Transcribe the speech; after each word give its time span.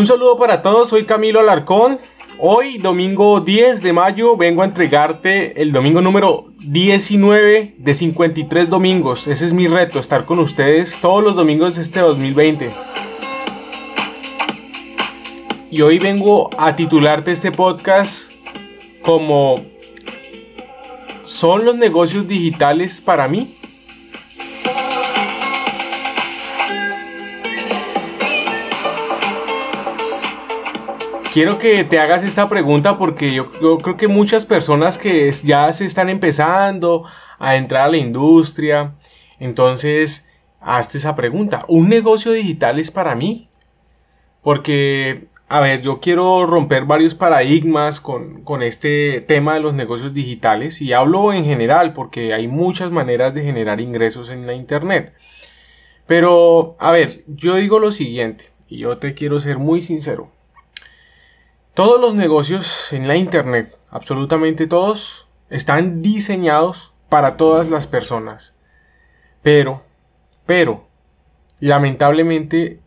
Un 0.00 0.06
saludo 0.06 0.38
para 0.38 0.62
todos, 0.62 0.88
soy 0.88 1.04
Camilo 1.04 1.40
Alarcón. 1.40 1.98
Hoy, 2.38 2.78
domingo 2.78 3.40
10 3.40 3.82
de 3.82 3.92
mayo, 3.92 4.34
vengo 4.34 4.62
a 4.62 4.64
entregarte 4.64 5.60
el 5.60 5.72
domingo 5.72 6.00
número 6.00 6.46
19 6.60 7.74
de 7.76 7.94
53 7.94 8.70
domingos. 8.70 9.26
Ese 9.26 9.44
es 9.44 9.52
mi 9.52 9.68
reto, 9.68 9.98
estar 9.98 10.24
con 10.24 10.38
ustedes 10.38 11.00
todos 11.02 11.22
los 11.22 11.36
domingos 11.36 11.76
de 11.76 11.82
este 11.82 12.00
2020. 12.00 12.70
Y 15.70 15.82
hoy 15.82 15.98
vengo 15.98 16.48
a 16.56 16.76
titularte 16.76 17.32
este 17.32 17.52
podcast 17.52 18.32
como 19.02 19.62
¿Son 21.24 21.66
los 21.66 21.74
negocios 21.74 22.26
digitales 22.26 23.02
para 23.02 23.28
mí? 23.28 23.54
Quiero 31.32 31.58
que 31.58 31.84
te 31.84 31.98
hagas 31.98 32.22
esta 32.22 32.48
pregunta 32.48 32.98
porque 32.98 33.32
yo, 33.32 33.48
creo 33.48 33.96
que 33.96 34.08
muchas 34.08 34.46
personas 34.46 34.98
que 34.98 35.30
ya 35.44 35.72
se 35.72 35.86
están 35.86 36.08
empezando 36.08 37.04
a 37.38 37.56
entrar 37.56 37.82
a 37.82 37.90
la 37.90 37.96
industria, 37.96 38.94
entonces 39.38 40.28
hazte 40.60 40.98
esa 40.98 41.16
pregunta. 41.16 41.64
¿Un 41.68 41.88
negocio 41.88 42.32
digital 42.32 42.78
es 42.78 42.90
para 42.90 43.14
mí? 43.14 43.48
Porque, 44.42 45.28
a 45.48 45.60
ver, 45.60 45.80
yo 45.80 46.00
quiero 46.00 46.46
romper 46.46 46.84
varios 46.84 47.14
paradigmas 47.14 48.00
con, 48.00 48.62
este 48.62 49.20
tema 49.20 49.54
de 49.54 49.60
los 49.60 49.74
negocios 49.74 50.14
digitales 50.14 50.80
y 50.82 50.92
hablo 50.92 51.32
en 51.32 51.44
general 51.44 51.92
porque 51.92 52.34
hay 52.34 52.48
muchas 52.48 52.90
maneras 52.90 53.34
de 53.34 53.42
generar 53.42 53.80
ingresos 53.80 54.30
en 54.30 54.46
la 54.46 54.54
Internet. 54.54 55.14
Pero, 56.06 56.76
a 56.80 56.90
ver, 56.90 57.24
yo 57.26 57.56
digo 57.56 57.78
lo 57.78 57.92
siguiente 57.92 58.46
y 58.68 58.78
yo 58.78 58.98
te 58.98 59.14
quiero 59.14 59.38
ser 59.38 59.58
muy 59.58 59.80
sincero. 59.80 60.30
Todos 61.74 62.00
los 62.00 62.14
negocios 62.14 62.92
en 62.92 63.06
la 63.06 63.16
Internet, 63.16 63.78
absolutamente 63.90 64.66
todos, 64.66 65.28
están 65.50 66.02
diseñados 66.02 66.94
para 67.08 67.36
todas 67.36 67.68
las 67.68 67.86
personas. 67.86 68.54
Pero, 69.42 69.84
pero, 70.46 70.88
lamentablemente, 71.60 72.80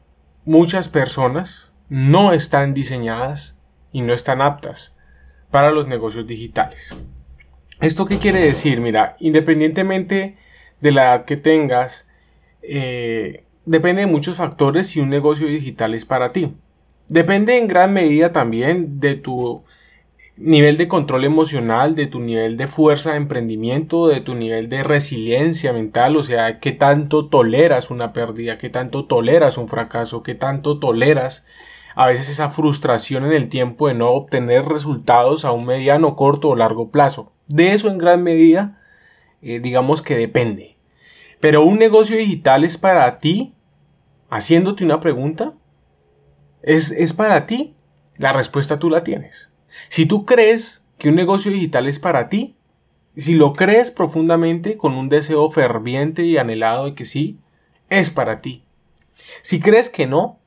muchas 0.43 0.89
personas 0.89 1.71
no 1.87 2.33
están 2.33 2.73
diseñadas 2.73 3.57
y 3.91 4.01
no 4.01 4.13
están 4.13 4.41
aptas 4.41 4.97
para 5.49 5.71
los 5.71 5.87
negocios 5.87 6.27
digitales. 6.27 6.95
¿Esto 7.79 8.05
qué 8.05 8.19
quiere 8.19 8.39
decir? 8.39 8.81
Mira, 8.81 9.15
independientemente 9.19 10.35
de 10.81 10.91
la 10.91 11.03
edad 11.03 11.25
que 11.25 11.37
tengas, 11.37 12.07
eh, 12.61 13.45
depende 13.65 14.01
de 14.01 14.07
muchos 14.07 14.37
factores 14.37 14.87
si 14.87 14.99
un 14.99 15.09
negocio 15.09 15.47
digital 15.47 15.93
es 15.93 16.03
para 16.03 16.33
ti. 16.33 16.57
Depende 17.13 17.59
en 17.59 17.67
gran 17.67 17.93
medida 17.93 18.31
también 18.31 18.99
de 18.99 19.13
tu 19.13 19.61
nivel 20.35 20.77
de 20.77 20.87
control 20.87 21.25
emocional, 21.25 21.93
de 21.93 22.07
tu 22.07 22.19
nivel 22.19 22.57
de 22.57 22.65
fuerza 22.65 23.11
de 23.11 23.17
emprendimiento, 23.17 24.07
de 24.07 24.19
tu 24.19 24.33
nivel 24.33 24.67
de 24.67 24.81
resiliencia 24.81 25.73
mental, 25.73 26.17
o 26.17 26.23
sea, 26.23 26.59
qué 26.59 26.71
tanto 26.71 27.29
toleras 27.29 27.91
una 27.91 28.13
pérdida, 28.13 28.57
qué 28.57 28.71
tanto 28.71 29.05
toleras 29.05 29.59
un 29.59 29.69
fracaso, 29.69 30.23
qué 30.23 30.33
tanto 30.33 30.79
toleras 30.79 31.45
a 31.93 32.07
veces 32.07 32.29
esa 32.29 32.49
frustración 32.49 33.25
en 33.25 33.33
el 33.33 33.47
tiempo 33.47 33.89
de 33.89 33.93
no 33.93 34.09
obtener 34.09 34.65
resultados 34.65 35.45
a 35.45 35.51
un 35.51 35.67
mediano, 35.67 36.15
corto 36.15 36.47
o 36.47 36.55
largo 36.55 36.89
plazo. 36.89 37.31
De 37.45 37.73
eso 37.73 37.89
en 37.89 37.99
gran 37.99 38.23
medida, 38.23 38.81
eh, 39.43 39.59
digamos 39.59 40.01
que 40.01 40.17
depende. 40.17 40.77
Pero 41.39 41.61
un 41.61 41.77
negocio 41.77 42.17
digital 42.17 42.63
es 42.63 42.79
para 42.79 43.19
ti, 43.19 43.53
haciéndote 44.31 44.83
una 44.83 44.99
pregunta, 44.99 45.53
¿Es, 46.63 47.13
para 47.13 47.45
ti? 47.45 47.75
La 48.17 48.33
respuesta 48.33 48.79
tú 48.79 48.89
la 48.89 49.03
tienes. 49.03 49.51
Si 49.89 50.05
tú 50.05 50.25
crees 50.25 50.85
que 50.97 51.09
un 51.09 51.15
negocio 51.15 51.51
digital 51.51 51.87
es 51.87 51.99
para 51.99 52.29
ti, 52.29 52.55
si 53.15 53.35
lo 53.35 53.53
crees 53.53 53.91
profundamente 53.91 54.77
con 54.77 54.93
un 54.93 55.09
deseo 55.09 55.47
ferviente 55.49 56.23
y 56.23 56.37
anhelado 56.37 56.85
de 56.85 56.95
que 56.95 57.05
sí, 57.05 57.39
es 57.89 58.09
para 58.09 58.41
ti. 58.41 58.63
Si 59.41 59.59
crees 59.59 59.89
que 59.89 60.07
no, 60.07 60.39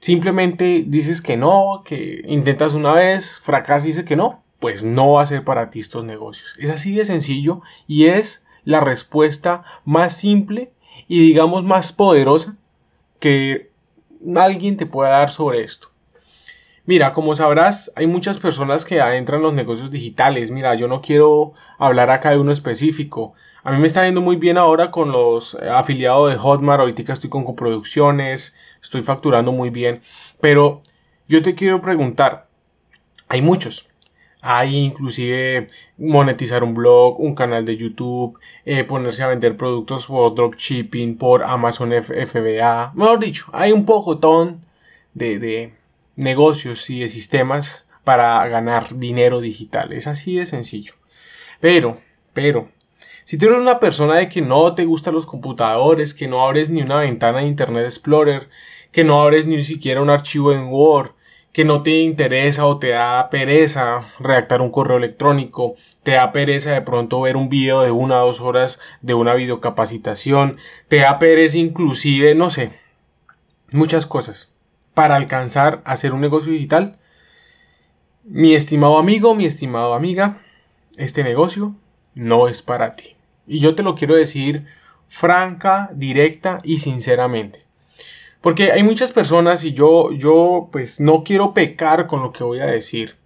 simplemente 0.00 0.84
dices 0.86 1.22
que 1.22 1.36
no, 1.36 1.82
que 1.84 2.22
intentas 2.26 2.74
una 2.74 2.92
vez, 2.92 3.38
fracasas 3.38 3.84
y 3.84 3.88
dices 3.88 4.04
que 4.04 4.16
no, 4.16 4.42
pues 4.58 4.84
no 4.84 5.12
va 5.12 5.22
a 5.22 5.26
ser 5.26 5.44
para 5.44 5.70
ti 5.70 5.80
estos 5.80 6.04
negocios. 6.04 6.54
Es 6.58 6.70
así 6.70 6.94
de 6.94 7.04
sencillo 7.04 7.62
y 7.86 8.06
es 8.06 8.44
la 8.64 8.80
respuesta 8.80 9.64
más 9.84 10.16
simple 10.16 10.72
y 11.08 11.20
digamos 11.20 11.64
más 11.64 11.92
poderosa 11.92 12.56
que 13.20 13.71
alguien 14.36 14.76
te 14.76 14.86
pueda 14.86 15.10
dar 15.10 15.30
sobre 15.30 15.62
esto. 15.62 15.88
Mira, 16.84 17.12
como 17.12 17.36
sabrás, 17.36 17.92
hay 17.94 18.08
muchas 18.08 18.38
personas 18.38 18.84
que 18.84 19.00
adentran 19.00 19.38
en 19.38 19.44
los 19.44 19.54
negocios 19.54 19.90
digitales. 19.90 20.50
Mira, 20.50 20.74
yo 20.74 20.88
no 20.88 21.00
quiero 21.00 21.52
hablar 21.78 22.10
acá 22.10 22.30
de 22.30 22.38
uno 22.38 22.50
específico. 22.50 23.34
A 23.62 23.70
mí 23.70 23.78
me 23.78 23.86
está 23.86 24.04
yendo 24.04 24.20
muy 24.20 24.34
bien 24.34 24.58
ahora 24.58 24.90
con 24.90 25.12
los 25.12 25.54
afiliados 25.54 26.32
de 26.32 26.38
Hotmart. 26.38 26.80
Ahorita 26.80 27.12
estoy 27.12 27.30
con 27.30 27.44
coproducciones, 27.44 28.56
estoy 28.82 29.04
facturando 29.04 29.52
muy 29.52 29.70
bien. 29.70 30.02
Pero 30.40 30.82
yo 31.28 31.40
te 31.42 31.54
quiero 31.54 31.80
preguntar, 31.80 32.48
hay 33.28 33.42
muchos. 33.42 33.88
Hay 34.42 34.76
inclusive 34.76 35.68
monetizar 35.96 36.64
un 36.64 36.74
blog, 36.74 37.20
un 37.20 37.34
canal 37.34 37.64
de 37.64 37.76
YouTube, 37.76 38.38
eh, 38.64 38.84
ponerse 38.84 39.22
a 39.22 39.28
vender 39.28 39.56
productos 39.56 40.08
por 40.08 40.34
dropshipping, 40.34 41.16
por 41.16 41.44
Amazon 41.44 41.92
FBA. 41.92 42.92
Mejor 42.94 43.20
dicho, 43.20 43.46
hay 43.52 43.70
un 43.72 43.86
pocotón 43.86 44.64
de, 45.14 45.38
de 45.38 45.74
negocios 46.16 46.90
y 46.90 47.00
de 47.00 47.08
sistemas 47.08 47.86
para 48.04 48.46
ganar 48.48 48.96
dinero 48.96 49.40
digital. 49.40 49.92
Es 49.92 50.08
así 50.08 50.36
de 50.36 50.46
sencillo. 50.46 50.94
Pero, 51.60 52.00
pero, 52.32 52.68
si 53.24 53.38
tú 53.38 53.46
eres 53.46 53.58
una 53.58 53.78
persona 53.78 54.16
de 54.16 54.28
que 54.28 54.42
no 54.42 54.74
te 54.74 54.84
gustan 54.84 55.14
los 55.14 55.26
computadores, 55.26 56.14
que 56.14 56.26
no 56.26 56.44
abres 56.44 56.70
ni 56.70 56.82
una 56.82 56.96
ventana 56.96 57.38
de 57.38 57.46
Internet 57.46 57.84
Explorer, 57.84 58.48
que 58.90 59.04
no 59.04 59.22
abres 59.22 59.46
ni 59.46 59.62
siquiera 59.62 60.02
un 60.02 60.10
archivo 60.10 60.52
en 60.52 60.66
Word, 60.68 61.12
que 61.52 61.64
no 61.64 61.82
te 61.82 62.00
interesa 62.00 62.66
o 62.66 62.78
te 62.78 62.88
da 62.88 63.28
pereza 63.30 64.08
redactar 64.18 64.62
un 64.62 64.70
correo 64.70 64.96
electrónico, 64.96 65.74
te 66.02 66.12
da 66.12 66.32
pereza 66.32 66.72
de 66.72 66.80
pronto 66.82 67.20
ver 67.20 67.36
un 67.36 67.48
video 67.48 67.82
de 67.82 67.90
una 67.90 68.22
o 68.22 68.26
dos 68.26 68.40
horas 68.40 68.80
de 69.02 69.14
una 69.14 69.34
videocapacitación, 69.34 70.56
te 70.88 70.98
da 70.98 71.18
pereza 71.18 71.58
inclusive, 71.58 72.34
no 72.34 72.48
sé, 72.48 72.72
muchas 73.70 74.06
cosas 74.06 74.50
para 74.94 75.16
alcanzar 75.16 75.82
a 75.84 75.92
hacer 75.92 76.14
un 76.14 76.20
negocio 76.20 76.52
digital. 76.52 76.96
Mi 78.24 78.54
estimado 78.54 78.98
amigo, 78.98 79.34
mi 79.34 79.46
estimado 79.46 79.94
amiga, 79.94 80.40
este 80.96 81.24
negocio 81.24 81.74
no 82.14 82.48
es 82.48 82.62
para 82.62 82.92
ti. 82.92 83.16
Y 83.46 83.58
yo 83.58 83.74
te 83.74 83.82
lo 83.82 83.94
quiero 83.94 84.14
decir 84.14 84.66
franca, 85.06 85.90
directa 85.94 86.58
y 86.62 86.78
sinceramente. 86.78 87.66
Porque 88.42 88.72
hay 88.72 88.82
muchas 88.82 89.12
personas 89.12 89.64
y 89.64 89.72
yo, 89.72 90.12
yo 90.12 90.68
pues 90.72 91.00
no 91.00 91.22
quiero 91.22 91.54
pecar 91.54 92.08
con 92.08 92.22
lo 92.22 92.32
que 92.32 92.42
voy 92.42 92.58
a 92.58 92.66
decir. 92.66 93.16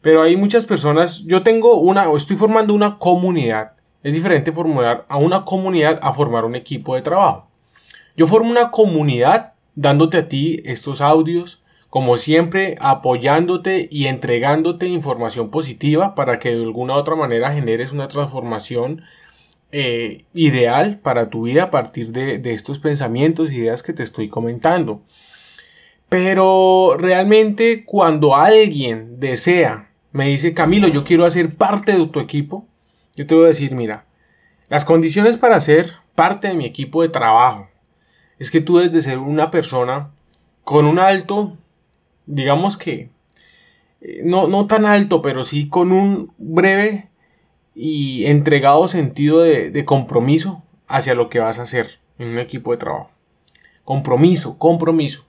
Pero 0.00 0.22
hay 0.22 0.36
muchas 0.36 0.64
personas, 0.64 1.24
yo 1.26 1.42
tengo 1.42 1.78
una, 1.78 2.08
o 2.08 2.16
estoy 2.16 2.36
formando 2.36 2.72
una 2.72 2.98
comunidad. 2.98 3.72
Es 4.02 4.14
diferente 4.14 4.52
formar 4.52 5.04
a 5.08 5.18
una 5.18 5.44
comunidad 5.44 5.98
a 6.00 6.12
formar 6.14 6.44
un 6.46 6.54
equipo 6.54 6.94
de 6.94 7.02
trabajo. 7.02 7.48
Yo 8.16 8.26
formo 8.26 8.50
una 8.50 8.70
comunidad 8.70 9.52
dándote 9.74 10.16
a 10.16 10.28
ti 10.28 10.62
estos 10.64 11.02
audios, 11.02 11.62
como 11.90 12.16
siempre 12.16 12.76
apoyándote 12.80 13.88
y 13.90 14.06
entregándote 14.06 14.86
información 14.86 15.50
positiva 15.50 16.14
para 16.14 16.38
que 16.38 16.54
de 16.54 16.62
alguna 16.62 16.94
u 16.94 16.96
otra 16.96 17.14
manera 17.14 17.52
generes 17.52 17.92
una 17.92 18.08
transformación 18.08 19.02
eh, 19.78 20.24
ideal 20.32 21.00
para 21.00 21.28
tu 21.28 21.42
vida 21.42 21.64
a 21.64 21.70
partir 21.70 22.10
de, 22.10 22.40
estos 22.50 22.78
pensamientos 22.78 23.52
ideas 23.52 23.82
que 23.82 23.92
te 23.92 24.02
estoy 24.02 24.26
comentando. 24.26 25.02
Pero 26.08 26.96
realmente 26.98 27.84
cuando 27.84 28.34
alguien 28.34 29.20
desea, 29.20 29.90
me 30.12 30.28
dice, 30.28 30.54
Camilo, 30.54 30.88
yo 30.88 31.04
quiero 31.04 31.26
hacer 31.26 31.56
parte 31.56 31.92
de 31.92 32.06
tu 32.06 32.20
equipo, 32.20 32.66
yo 33.16 33.26
te 33.26 33.34
voy 33.34 33.44
a 33.44 33.48
decir, 33.48 33.74
mira, 33.74 34.06
las 34.70 34.86
condiciones 34.86 35.36
para 35.36 35.60
ser 35.60 35.90
parte 36.14 36.48
de 36.48 36.54
mi 36.54 36.64
equipo 36.64 37.02
de 37.02 37.10
trabajo 37.10 37.68
es 38.38 38.50
que 38.50 38.62
tú 38.62 38.78
debes 38.78 38.92
de 38.92 39.02
ser 39.02 39.18
una 39.18 39.50
persona 39.50 40.10
con 40.64 40.86
un 40.86 40.98
alto, 40.98 41.58
digamos 42.24 42.78
que, 42.78 43.10
eh, 44.00 44.22
no, 44.24 44.48
no 44.48 44.66
tan 44.66 44.86
alto, 44.86 45.20
pero 45.20 45.44
sí 45.44 45.68
con 45.68 45.92
un 45.92 46.32
breve 46.38 47.10
y 47.78 48.24
entregado 48.24 48.88
sentido 48.88 49.42
de, 49.42 49.84
compromiso 49.84 50.64
hacia 50.88 51.14
lo 51.14 51.28
que 51.28 51.40
vas 51.40 51.58
a 51.58 51.62
hacer 51.62 51.98
en 52.18 52.28
un 52.28 52.38
equipo 52.38 52.72
de 52.72 52.78
trabajo. 52.78 53.10
Compromiso, 53.84 54.58
compromiso. 54.58 55.26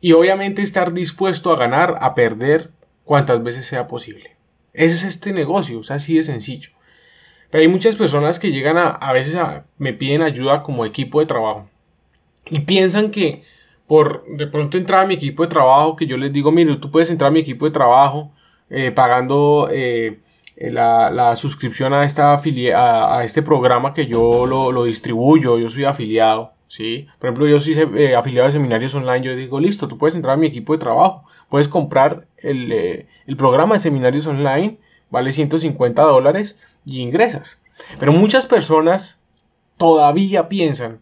Y 0.00 0.12
obviamente 0.12 0.62
estar 0.62 0.94
dispuesto 0.94 1.52
a 1.52 1.56
ganar, 1.56 1.98
a 2.00 2.14
perder 2.14 2.70
cuantas 3.04 3.42
veces 3.42 3.66
sea 3.66 3.86
posible. 3.86 4.34
Ese 4.72 4.94
es 4.94 5.04
este 5.04 5.34
negocio, 5.34 5.80
es 5.80 5.90
así 5.90 6.16
de 6.16 6.22
sencillo. 6.22 6.70
Pero 7.50 7.60
hay 7.60 7.68
muchas 7.68 7.96
personas 7.96 8.38
que 8.38 8.50
llegan 8.50 8.78
a, 8.78 8.88
a 8.88 9.12
veces 9.12 9.34
a, 9.34 9.66
me 9.76 9.92
piden 9.92 10.22
ayuda 10.22 10.62
como 10.62 10.86
equipo 10.86 11.20
de 11.20 11.26
trabajo. 11.26 11.68
Y 12.46 12.60
piensan 12.60 13.10
que 13.10 13.42
por 13.86 14.24
de 14.26 14.46
pronto 14.46 14.78
entrar 14.78 15.04
a 15.04 15.06
mi 15.06 15.14
equipo 15.14 15.42
de 15.42 15.50
trabajo, 15.50 15.96
que 15.96 16.06
yo 16.06 16.16
les 16.16 16.32
digo, 16.32 16.50
mire, 16.50 16.76
tú 16.76 16.90
puedes 16.90 17.10
entrar 17.10 17.28
a 17.28 17.32
mi 17.32 17.40
equipo 17.40 17.66
de 17.66 17.72
trabajo 17.72 18.32
eh, 18.70 18.90
pagando 18.90 19.68
eh, 19.70 20.20
la, 20.56 21.34
suscripción 21.36 21.92
a, 21.92 22.04
esta 22.04 22.32
a, 22.32 23.18
a, 23.18 23.24
este 23.24 23.42
programa 23.42 23.92
que 23.92 24.06
yo 24.06 24.46
lo, 24.46 24.84
distribuyo, 24.84 25.58
yo 25.58 25.68
soy 25.68 25.84
afiliado, 25.84 26.52
¿sí? 26.68 27.06
Por 27.18 27.28
ejemplo, 27.28 27.46
yo 27.46 27.58
soy 27.60 27.74
eh, 27.96 28.14
afiliado 28.14 28.46
de 28.46 28.52
seminarios 28.52 28.94
online, 28.94 29.22
yo 29.22 29.36
digo, 29.36 29.60
listo, 29.60 29.88
tú 29.88 29.98
puedes 29.98 30.14
entrar 30.14 30.34
a 30.34 30.36
mi 30.36 30.46
equipo 30.46 30.72
de 30.72 30.78
trabajo, 30.78 31.24
puedes 31.48 31.68
comprar 31.68 32.26
el, 32.38 33.06
el 33.26 33.36
programa 33.36 33.74
de 33.74 33.80
seminarios 33.80 34.26
online, 34.26 34.78
vale 35.10 35.32
150 35.32 36.02
dólares 36.02 36.56
y 36.84 37.00
ingresas. 37.00 37.60
Pero 37.98 38.12
muchas 38.12 38.46
personas 38.46 39.20
todavía 39.76 40.48
piensan 40.48 41.00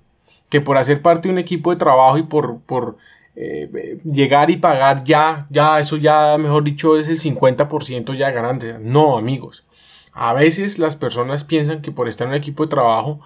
que 0.48 0.60
por 0.60 0.76
hacer 0.76 1.00
parte 1.00 1.28
de 1.28 1.32
un 1.32 1.38
equipo 1.38 1.70
de 1.70 1.76
trabajo 1.76 2.18
y 2.18 2.24
por, 2.24 2.60
por 2.60 2.98
eh, 3.34 3.98
llegar 4.04 4.50
y 4.50 4.56
pagar 4.56 5.04
ya, 5.04 5.46
ya, 5.50 5.80
eso 5.80 5.96
ya, 5.96 6.36
mejor 6.38 6.64
dicho, 6.64 6.98
es 6.98 7.08
el 7.08 7.18
50% 7.18 8.14
ya 8.14 8.30
ganancia. 8.30 8.78
No, 8.80 9.18
amigos. 9.18 9.64
A 10.12 10.34
veces 10.34 10.78
las 10.78 10.96
personas 10.96 11.44
piensan 11.44 11.82
que 11.82 11.92
por 11.92 12.08
estar 12.08 12.26
en 12.26 12.32
un 12.32 12.38
equipo 12.38 12.64
de 12.64 12.70
trabajo 12.70 13.20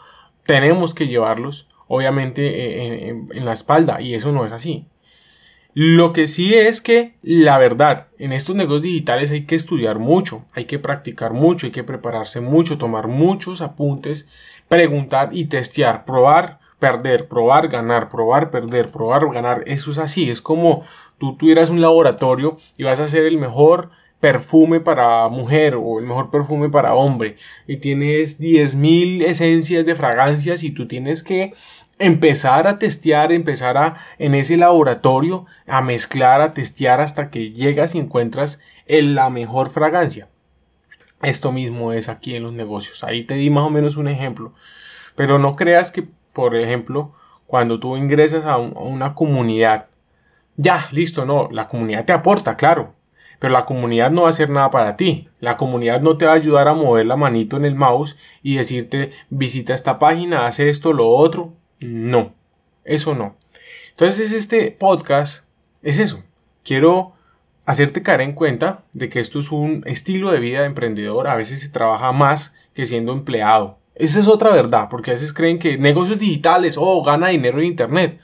tenemos 0.44 0.94
que 0.94 1.08
llevarlos, 1.08 1.68
obviamente, 1.88 3.08
en, 3.08 3.28
en 3.32 3.44
la 3.44 3.52
espalda, 3.52 4.00
y 4.00 4.14
eso 4.14 4.30
no 4.32 4.44
es 4.44 4.52
así. 4.52 4.86
Lo 5.78 6.14
que 6.14 6.26
sí 6.26 6.54
es 6.54 6.80
que 6.80 7.16
la 7.20 7.58
verdad, 7.58 8.06
en 8.18 8.32
estos 8.32 8.56
negocios 8.56 8.80
digitales 8.80 9.30
hay 9.30 9.44
que 9.44 9.56
estudiar 9.56 9.98
mucho, 9.98 10.46
hay 10.54 10.64
que 10.64 10.78
practicar 10.78 11.34
mucho, 11.34 11.66
hay 11.66 11.70
que 11.70 11.84
prepararse 11.84 12.40
mucho, 12.40 12.78
tomar 12.78 13.08
muchos 13.08 13.60
apuntes, 13.60 14.26
preguntar 14.68 15.28
y 15.32 15.44
testear, 15.44 16.06
probar 16.06 16.60
perder, 16.78 17.28
probar, 17.28 17.68
ganar, 17.68 18.08
probar, 18.08 18.50
perder, 18.50 18.90
probar, 18.90 19.32
ganar. 19.32 19.62
Eso 19.66 19.90
es 19.90 19.98
así, 19.98 20.30
es 20.30 20.42
como 20.42 20.82
tú 21.18 21.36
tuvieras 21.36 21.70
un 21.70 21.80
laboratorio 21.80 22.56
y 22.76 22.84
vas 22.84 23.00
a 23.00 23.04
hacer 23.04 23.24
el 23.24 23.38
mejor 23.38 23.90
perfume 24.20 24.80
para 24.80 25.28
mujer 25.28 25.76
o 25.78 25.98
el 25.98 26.06
mejor 26.06 26.30
perfume 26.30 26.70
para 26.70 26.94
hombre 26.94 27.36
y 27.66 27.76
tienes 27.76 28.40
10.000 28.40 29.22
esencias 29.22 29.84
de 29.84 29.94
fragancias 29.94 30.62
y 30.62 30.70
tú 30.70 30.88
tienes 30.88 31.22
que 31.22 31.52
empezar 31.98 32.66
a 32.66 32.78
testear, 32.78 33.32
empezar 33.32 33.76
a 33.76 33.96
en 34.18 34.34
ese 34.34 34.56
laboratorio 34.56 35.46
a 35.66 35.80
mezclar, 35.82 36.40
a 36.40 36.52
testear 36.52 37.00
hasta 37.00 37.30
que 37.30 37.50
llegas 37.50 37.94
y 37.94 37.98
encuentras 37.98 38.60
la 38.86 39.30
mejor 39.30 39.70
fragancia. 39.70 40.28
Esto 41.22 41.50
mismo 41.50 41.92
es 41.92 42.08
aquí 42.08 42.36
en 42.36 42.42
los 42.42 42.52
negocios. 42.52 43.02
Ahí 43.02 43.24
te 43.24 43.34
di 43.34 43.50
más 43.50 43.64
o 43.64 43.70
menos 43.70 43.96
un 43.96 44.06
ejemplo. 44.08 44.52
Pero 45.14 45.38
no 45.38 45.56
creas 45.56 45.90
que 45.90 46.08
por 46.36 46.54
ejemplo, 46.54 47.14
cuando 47.46 47.80
tú 47.80 47.96
ingresas 47.96 48.44
a, 48.44 48.58
una 48.58 49.14
comunidad, 49.14 49.86
ya, 50.58 50.86
listo, 50.92 51.24
no, 51.24 51.48
la 51.50 51.66
comunidad 51.66 52.04
te 52.04 52.12
aporta, 52.12 52.58
claro, 52.58 52.92
pero 53.38 53.54
la 53.54 53.64
comunidad 53.64 54.10
no 54.10 54.22
va 54.22 54.26
a 54.26 54.30
hacer 54.30 54.50
nada 54.50 54.70
para 54.70 54.98
ti. 54.98 55.30
La 55.40 55.56
comunidad 55.56 56.02
no 56.02 56.18
te 56.18 56.26
va 56.26 56.32
a 56.32 56.34
ayudar 56.34 56.68
a 56.68 56.74
mover 56.74 57.06
la 57.06 57.16
manito 57.16 57.56
en 57.56 57.64
el 57.64 57.74
mouse 57.74 58.18
y 58.42 58.56
decirte 58.56 59.12
visita 59.30 59.72
esta 59.72 59.98
página, 59.98 60.46
hace 60.46 60.68
esto, 60.68 60.92
lo 60.92 61.08
otro. 61.08 61.54
No, 61.80 62.34
eso 62.84 63.14
no. 63.14 63.34
Entonces 63.90 64.32
este 64.32 64.70
podcast 64.72 65.46
es 65.80 65.98
eso. 65.98 66.22
Quiero 66.64 67.14
hacerte 67.64 68.02
caer 68.02 68.20
en 68.20 68.34
cuenta 68.34 68.84
de 68.92 69.08
que 69.08 69.20
esto 69.20 69.40
es 69.40 69.50
un 69.52 69.84
estilo 69.86 70.32
de 70.32 70.40
vida 70.40 70.60
de 70.60 70.66
emprendedor. 70.66 71.28
A 71.28 71.36
veces 71.36 71.60
se 71.62 71.70
trabaja 71.70 72.12
más 72.12 72.54
que 72.74 72.84
siendo 72.84 73.12
empleado. 73.12 73.78
Esa 73.96 74.20
es 74.20 74.28
otra 74.28 74.50
verdad, 74.50 74.88
porque 74.90 75.10
a 75.10 75.14
veces 75.14 75.32
creen 75.32 75.58
que 75.58 75.78
negocios 75.78 76.18
digitales, 76.18 76.76
oh, 76.78 77.02
gana 77.02 77.28
dinero 77.28 77.58
en 77.58 77.64
Internet. 77.64 78.20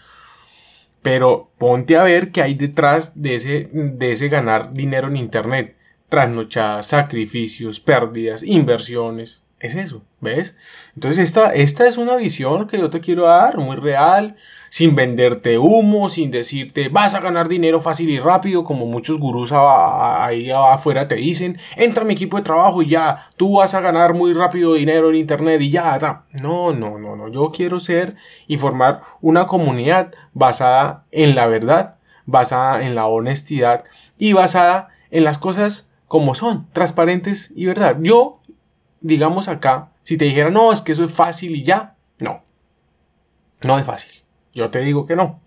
Pero 1.00 1.50
ponte 1.58 1.96
a 1.96 2.04
ver 2.04 2.30
qué 2.30 2.42
hay 2.42 2.54
detrás 2.54 3.20
de 3.20 3.34
ese, 3.34 3.70
de 3.72 4.12
ese 4.12 4.28
ganar 4.28 4.72
dinero 4.72 5.08
en 5.08 5.16
Internet. 5.16 5.76
Trasnochadas, 6.08 6.86
sacrificios, 6.86 7.80
pérdidas, 7.80 8.42
inversiones. 8.42 9.42
Es 9.62 9.76
eso, 9.76 10.02
¿ves? 10.20 10.56
Entonces 10.96 11.22
esta, 11.22 11.54
esta 11.54 11.86
es 11.86 11.96
una 11.96 12.16
visión 12.16 12.66
que 12.66 12.78
yo 12.78 12.90
te 12.90 12.98
quiero 12.98 13.26
dar, 13.26 13.58
muy 13.58 13.76
real, 13.76 14.34
sin 14.70 14.96
venderte 14.96 15.56
humo, 15.56 16.08
sin 16.08 16.32
decirte 16.32 16.88
vas 16.88 17.14
a 17.14 17.20
ganar 17.20 17.46
dinero 17.46 17.80
fácil 17.80 18.10
y 18.10 18.18
rápido, 18.18 18.64
como 18.64 18.86
muchos 18.86 19.20
gurús 19.20 19.52
ahí 19.54 20.50
afuera 20.50 21.06
te 21.06 21.14
dicen, 21.14 21.58
entra 21.76 22.02
a 22.02 22.06
mi 22.06 22.14
equipo 22.14 22.38
de 22.38 22.42
trabajo 22.42 22.82
y 22.82 22.88
ya, 22.88 23.28
tú 23.36 23.58
vas 23.58 23.76
a 23.76 23.80
ganar 23.80 24.14
muy 24.14 24.32
rápido 24.32 24.74
dinero 24.74 25.10
en 25.10 25.14
internet 25.14 25.60
y 25.60 25.70
ya, 25.70 26.24
no, 26.32 26.72
no, 26.72 26.98
no, 26.98 27.14
no, 27.14 27.28
yo 27.28 27.52
quiero 27.52 27.78
ser 27.78 28.16
y 28.48 28.58
formar 28.58 29.02
una 29.20 29.46
comunidad 29.46 30.12
basada 30.34 31.04
en 31.12 31.36
la 31.36 31.46
verdad, 31.46 31.98
basada 32.26 32.82
en 32.82 32.96
la 32.96 33.06
honestidad 33.06 33.84
y 34.18 34.32
basada 34.32 34.88
en 35.12 35.22
las 35.22 35.38
cosas 35.38 35.88
como 36.12 36.34
son, 36.34 36.66
transparentes 36.74 37.54
y 37.56 37.64
verdad. 37.64 37.96
Yo, 38.02 38.41
digamos 39.02 39.48
acá, 39.48 39.92
si 40.02 40.16
te 40.16 40.24
dijera, 40.24 40.50
no, 40.50 40.72
es 40.72 40.82
que 40.82 40.92
eso 40.92 41.04
es 41.04 41.12
fácil 41.12 41.54
y 41.54 41.62
ya, 41.62 41.96
no, 42.18 42.42
no 43.62 43.78
es 43.78 43.86
fácil. 43.86 44.12
Yo 44.54 44.70
te 44.70 44.80
digo 44.80 45.06
que 45.06 45.16
no. 45.16 45.40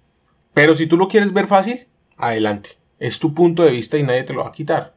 Pero 0.53 0.73
si 0.73 0.87
tú 0.87 0.97
lo 0.97 1.07
quieres 1.07 1.33
ver 1.33 1.47
fácil, 1.47 1.87
adelante. 2.17 2.71
Es 2.99 3.19
tu 3.19 3.33
punto 3.33 3.63
de 3.63 3.71
vista 3.71 3.97
y 3.97 4.03
nadie 4.03 4.23
te 4.23 4.33
lo 4.33 4.43
va 4.43 4.49
a 4.49 4.53
quitar. 4.53 4.95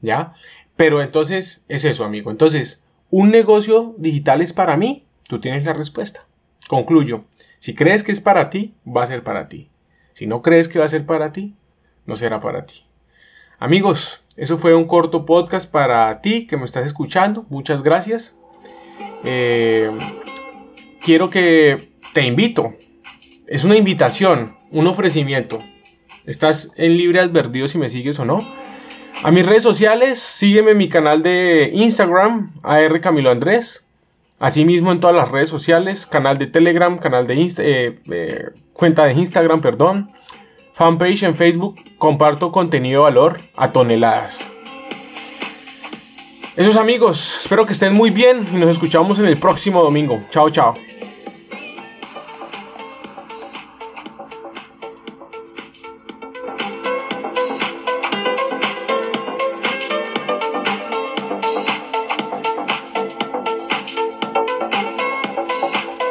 ¿Ya? 0.00 0.34
Pero 0.76 1.00
entonces 1.00 1.64
es 1.68 1.84
eso, 1.84 2.04
amigo. 2.04 2.30
Entonces, 2.30 2.82
¿un 3.10 3.30
negocio 3.30 3.94
digital 3.98 4.42
es 4.42 4.52
para 4.52 4.76
mí? 4.76 5.06
Tú 5.28 5.40
tienes 5.40 5.64
la 5.64 5.72
respuesta. 5.72 6.26
Concluyo. 6.68 7.24
Si 7.58 7.74
crees 7.74 8.04
que 8.04 8.12
es 8.12 8.20
para 8.20 8.50
ti, 8.50 8.74
va 8.86 9.04
a 9.04 9.06
ser 9.06 9.22
para 9.22 9.48
ti. 9.48 9.70
Si 10.12 10.26
no 10.26 10.42
crees 10.42 10.68
que 10.68 10.78
va 10.78 10.84
a 10.84 10.88
ser 10.88 11.06
para 11.06 11.32
ti, 11.32 11.54
no 12.04 12.16
será 12.16 12.40
para 12.40 12.66
ti. 12.66 12.84
Amigos, 13.58 14.22
eso 14.36 14.58
fue 14.58 14.74
un 14.74 14.86
corto 14.86 15.24
podcast 15.24 15.70
para 15.70 16.20
ti 16.20 16.46
que 16.46 16.56
me 16.56 16.64
estás 16.64 16.84
escuchando. 16.84 17.46
Muchas 17.48 17.82
gracias. 17.82 18.36
Eh, 19.24 19.90
quiero 21.02 21.28
que 21.28 21.76
te 22.12 22.24
invito 22.26 22.74
es 23.46 23.64
una 23.64 23.76
invitación, 23.76 24.56
un 24.70 24.86
ofrecimiento. 24.86 25.58
Estás 26.24 26.72
en 26.76 26.96
libre 26.96 27.20
albedrío 27.20 27.68
si 27.68 27.78
me 27.78 27.88
sigues 27.88 28.18
o 28.18 28.24
no. 28.24 28.38
A 29.22 29.30
mis 29.30 29.46
redes 29.46 29.62
sociales, 29.62 30.18
sígueme 30.18 30.72
en 30.72 30.78
mi 30.78 30.88
canal 30.88 31.22
de 31.22 31.70
Instagram, 31.72 32.52
AR 32.62 33.00
Camilo 33.00 33.30
Andrés. 33.30 33.84
Asimismo 34.38 34.92
en 34.92 35.00
todas 35.00 35.16
las 35.16 35.30
redes 35.30 35.48
sociales, 35.48 36.06
canal 36.06 36.36
de 36.36 36.46
Telegram, 36.46 36.98
canal 36.98 37.26
de 37.26 37.40
eh, 37.40 37.98
eh, 38.10 38.44
cuenta 38.74 39.04
de 39.04 39.12
Instagram, 39.14 39.60
perdón. 39.62 40.08
Fanpage 40.76 41.22
en 41.22 41.34
Facebook, 41.34 41.82
comparto 41.96 42.52
contenido 42.52 43.00
de 43.00 43.04
valor 43.04 43.40
a 43.56 43.72
toneladas. 43.72 44.52
Esos 46.54 46.76
amigos, 46.76 47.38
espero 47.40 47.64
que 47.64 47.72
estén 47.72 47.94
muy 47.94 48.10
bien 48.10 48.46
y 48.52 48.56
nos 48.56 48.68
escuchamos 48.68 49.18
en 49.18 49.24
el 49.24 49.38
próximo 49.38 49.82
domingo. 49.82 50.22
Chao, 50.28 50.50
chao. 50.50 50.74